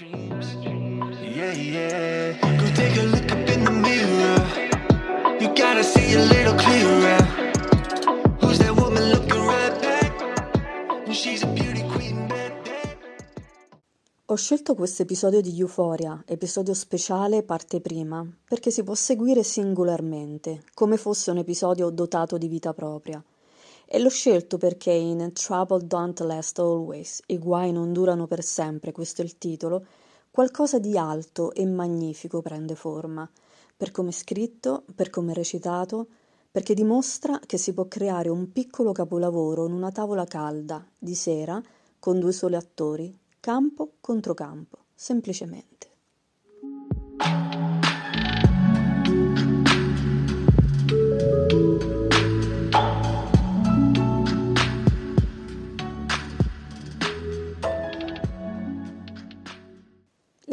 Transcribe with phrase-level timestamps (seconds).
[0.00, 2.32] Yeah, yeah.
[2.56, 4.40] Go take a look up in the mirror.
[5.38, 7.20] You gotta see a little clearer.
[8.40, 11.12] Who's that woman looking right back?
[11.12, 12.26] She's a beauty queen.
[14.26, 20.62] Ho scelto questo episodio di Euphoria, episodio speciale parte prima, perché si può seguire singolarmente,
[20.72, 23.22] come fosse un episodio dotato di vita propria.
[23.86, 28.92] E l'ho scelto perché in Trouble Don't Last Always, i guai non durano per sempre,
[28.92, 29.84] questo è il titolo,
[30.30, 33.30] qualcosa di alto e magnifico prende forma,
[33.76, 36.06] per come scritto, per come recitato,
[36.50, 41.60] perché dimostra che si può creare un piccolo capolavoro in una tavola calda, di sera,
[41.98, 45.91] con due soli attori, campo contro campo, semplicemente.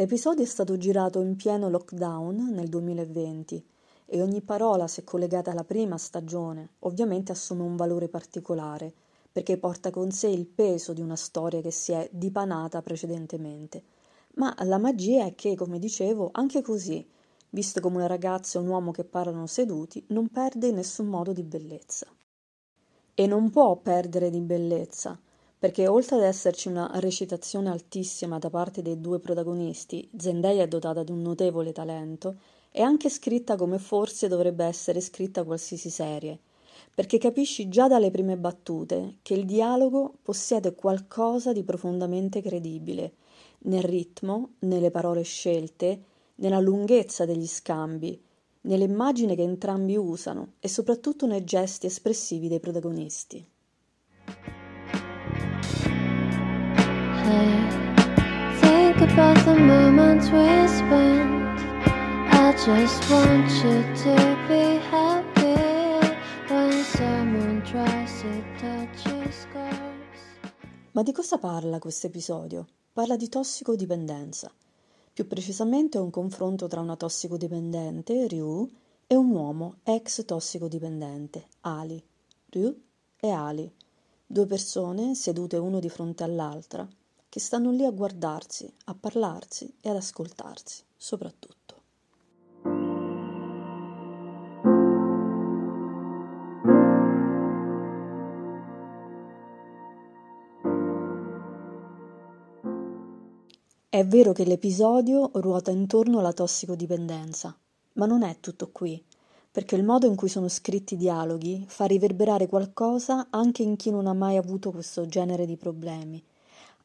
[0.00, 3.62] L'episodio è stato girato in pieno lockdown nel 2020
[4.06, 8.90] e ogni parola, se collegata alla prima stagione, ovviamente assume un valore particolare,
[9.30, 13.82] perché porta con sé il peso di una storia che si è dipanata precedentemente.
[14.36, 17.06] Ma la magia è che, come dicevo, anche così,
[17.50, 21.34] visto come una ragazza e un uomo che parlano seduti, non perde in nessun modo
[21.34, 22.06] di bellezza.
[23.12, 25.20] E non può perdere di bellezza,
[25.60, 31.02] perché oltre ad esserci una recitazione altissima da parte dei due protagonisti, Zendaya è dotata
[31.02, 32.36] di un notevole talento,
[32.70, 36.38] è anche scritta come forse dovrebbe essere scritta qualsiasi serie,
[36.94, 43.12] perché capisci già dalle prime battute che il dialogo possiede qualcosa di profondamente credibile,
[43.64, 46.04] nel ritmo, nelle parole scelte,
[46.36, 48.18] nella lunghezza degli scambi,
[48.62, 53.46] nelle immagini che entrambi usano e soprattutto nei gesti espressivi dei protagonisti.
[57.32, 61.60] I think about the moments we spent.
[62.32, 64.14] I just want you to
[64.48, 65.54] be happy
[66.48, 70.20] when someone tries to touch your scars.
[70.92, 72.66] Ma di cosa parla questo episodio?
[72.92, 74.50] Parla di tossicodipendenza.
[75.12, 78.68] Più precisamente è un confronto tra una tossicodipendente, Ryu,
[79.06, 82.02] e un uomo ex tossicodipendente, Ali.
[82.48, 82.76] Ryu
[83.20, 83.72] e Ali,
[84.26, 86.88] due persone sedute uno di fronte all'altra,
[87.30, 91.58] che stanno lì a guardarsi, a parlarsi e ad ascoltarsi, soprattutto.
[103.88, 107.56] È vero che l'episodio ruota intorno alla tossicodipendenza,
[107.92, 109.00] ma non è tutto qui,
[109.52, 113.92] perché il modo in cui sono scritti i dialoghi fa riverberare qualcosa anche in chi
[113.92, 116.20] non ha mai avuto questo genere di problemi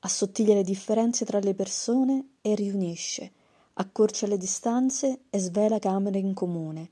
[0.05, 3.31] assottiglia le differenze tra le persone e riunisce,
[3.73, 6.91] accorcia le distanze e svela camere in comune.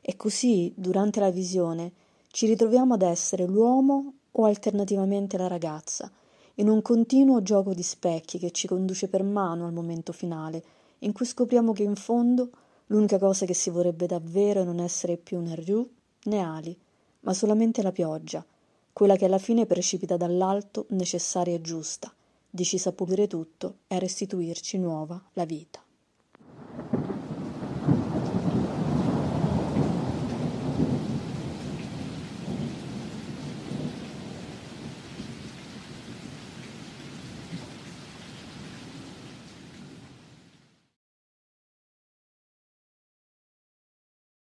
[0.00, 1.90] E così, durante la visione,
[2.28, 6.08] ci ritroviamo ad essere l'uomo o alternativamente la ragazza,
[6.56, 10.62] in un continuo gioco di specchi che ci conduce per mano al momento finale,
[11.00, 12.50] in cui scopriamo che in fondo
[12.86, 15.90] l'unica cosa che si vorrebbe davvero è non essere più né Ryu
[16.26, 16.78] né ali,
[17.20, 18.44] ma solamente la pioggia,
[18.92, 22.12] quella che alla fine precipita dall'alto necessaria e giusta,
[22.54, 25.82] decisa a pulire tutto e restituirci nuova la vita.